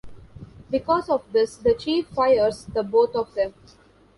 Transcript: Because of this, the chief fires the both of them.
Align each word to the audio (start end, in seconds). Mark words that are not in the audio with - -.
Because 0.71 1.09
of 1.09 1.31
this, 1.31 1.57
the 1.57 1.75
chief 1.75 2.07
fires 2.07 2.65
the 2.65 2.81
both 2.81 3.13
of 3.15 3.35
them. 3.35 3.53